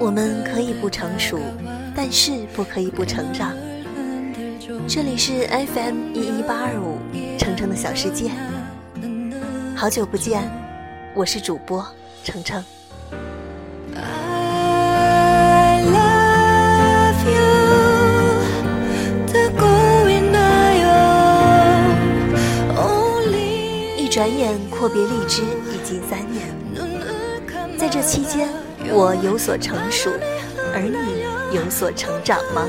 [0.00, 1.38] 我们可以不成熟，
[1.94, 3.54] 但是不可以不成长。
[4.86, 6.96] 这里是 FM 一一八二五，
[7.38, 8.30] 程程的小世界。
[9.76, 10.50] 好久不见，
[11.14, 11.86] 我是主播
[12.24, 12.64] 程程。
[24.78, 26.46] 阔别荔枝已经三年，
[27.76, 28.48] 在这期间，
[28.92, 30.08] 我有所成熟，
[30.72, 32.64] 而你有所成长吗？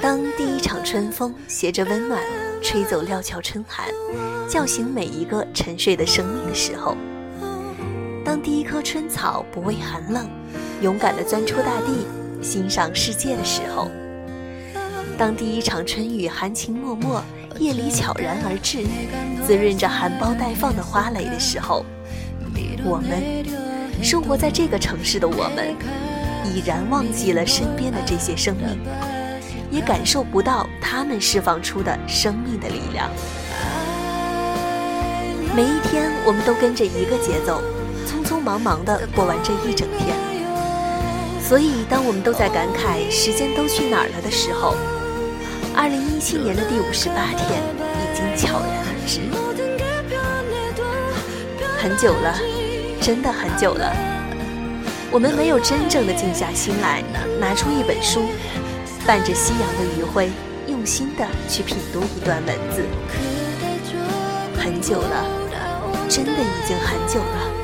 [0.00, 2.22] 当第一场春风携着温暖
[2.62, 3.86] 吹走料峭春寒，
[4.48, 6.96] 叫醒每一个沉睡的生命的时候；
[8.30, 10.30] 当第一棵春草不畏寒冷，
[10.82, 12.06] 勇敢地钻出大地，
[12.40, 13.90] 欣赏世界的时候；
[15.18, 17.24] 当第一场春雨含情脉脉，
[17.58, 18.84] 夜里悄然而至，
[19.44, 21.84] 滋润着含苞待放的花蕾的时候。
[22.84, 23.20] 我们
[24.00, 25.74] 生活在这个城市的我们，
[26.44, 28.78] 已然忘记了身边的这些生命，
[29.72, 33.10] 也感受不到他们释放出的生命的力量。
[35.52, 37.60] 每一天，我们都跟着一个节奏，
[38.06, 40.16] 匆匆忙忙地过完这一整天。
[41.42, 44.76] 所以，当我们都在感慨时间都去哪儿了的时候，
[45.74, 47.60] 二零一七年的第五十八天
[47.98, 49.20] 已经悄然而至，
[51.78, 52.38] 很久了。
[53.00, 53.96] 真的很久了，
[55.10, 57.02] 我们没有真正的静下心来，
[57.40, 58.26] 拿出一本书，
[59.06, 60.30] 伴着夕阳的余晖，
[60.68, 62.84] 用心的去品读一段文字。
[64.58, 65.24] 很久了，
[66.10, 67.59] 真的已经很久了。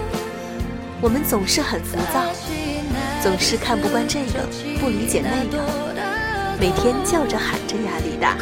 [1.03, 2.25] 我们总是很浮躁，
[3.23, 4.49] 总是看不惯这个，
[4.81, 5.63] 不理解那个，
[6.59, 8.37] 每天叫着喊着压力大。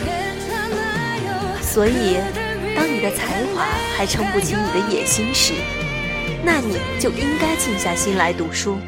[1.60, 2.18] 所以，
[2.76, 3.66] 当你的才华
[3.96, 5.52] 还撑不起你的野心时，
[6.44, 8.78] 那你就应该静下心来读书。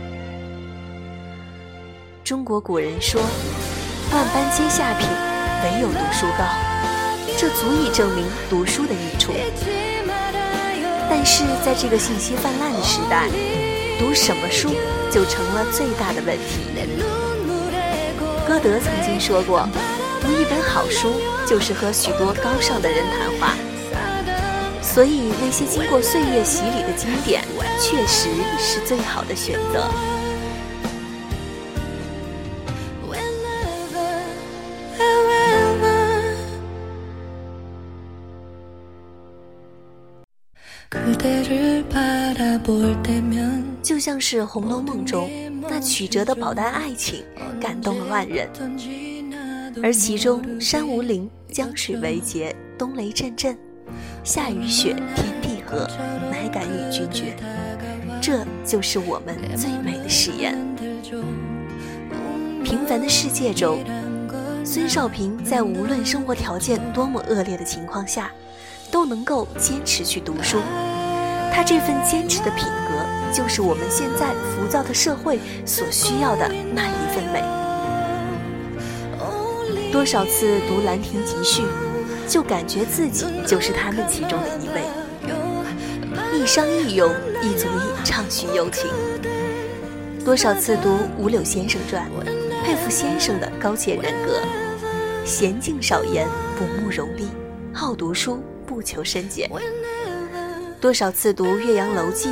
[2.23, 3.21] 中国古人说
[4.13, 5.09] ：“万般皆下品，
[5.65, 6.45] 唯有读书高。”
[7.37, 9.33] 这足以证明读书的益处。
[11.09, 13.29] 但是在这个信息泛滥的时代，
[13.99, 14.71] 读什么书
[15.11, 16.67] 就成了最大的问题。
[18.47, 19.69] 歌德曾经说过
[20.23, 21.13] ：“读一本好书，
[21.47, 23.55] 就是和许多高尚的人谈话。”
[24.81, 27.43] 所以，那些经过岁月洗礼的经典，
[27.81, 28.29] 确实
[28.59, 29.91] 是最好的选择。
[43.83, 45.31] 就像是《红楼梦》中
[45.63, 47.25] 那曲折的宝黛爱情，
[47.61, 48.49] 感动了万人。
[49.83, 53.57] 而其中，山无陵，江水为竭，冬雷阵阵。
[54.25, 55.87] 下雨雪，天地合，
[56.31, 57.37] 乃敢与君绝。
[58.21, 60.59] 这就是我们最美的誓言。
[62.65, 63.85] 平凡的世界中，
[64.65, 68.33] 孙少平在无论生活条件多么恶劣的情况下，
[68.91, 70.59] 都能够坚持去读书。
[71.57, 77.43] 他这份坚持的品格，就是我们现在浮躁的社会所需要的那一份美。
[79.91, 81.63] 多少次读《兰亭集序》。
[82.29, 84.83] 就感觉自己就是他们其中的一位，
[86.37, 87.09] 一觞一咏
[87.41, 88.91] 亦足以畅叙幽情。
[90.25, 92.05] 多少次读《五柳先生传》，
[92.65, 94.43] 佩服先生的高洁人格，
[95.25, 96.27] 娴静少言，
[96.59, 97.29] 不慕荣利，
[97.73, 99.49] 好读书，不求深浅。
[100.87, 102.29] 多少次读《岳阳楼记》，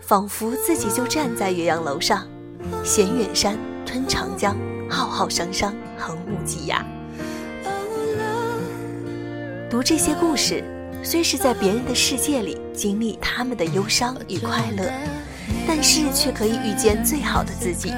[0.00, 2.26] 仿佛自己就站在岳阳楼上，
[2.82, 4.56] 衔远山，吞长江，
[4.88, 6.82] 浩浩汤汤，横无际涯。
[9.68, 10.64] 读这些故事，
[11.02, 14.90] 虽是在别人的世界里经历他们的忧伤与快乐，
[15.68, 17.92] 但是却可以遇见最好的自己。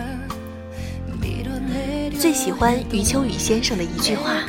[2.18, 4.42] 最喜欢余秋雨先生的一句话：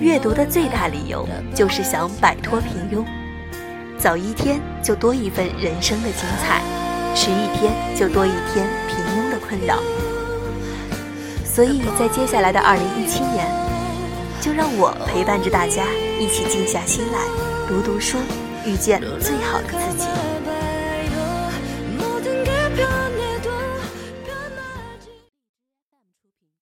[0.00, 3.06] 阅读的最大理由就是想摆脱平庸，
[4.04, 6.60] 早一天就多一份人生的精彩，
[7.14, 9.78] 迟一天就多一天平庸的困扰。
[11.42, 13.48] 所以在接下来的二零一七年。
[14.42, 15.84] 就让我陪伴着大家，
[16.20, 17.18] 一起静下心来，
[17.66, 18.18] 读读书，
[18.66, 20.06] 遇见最好的自己。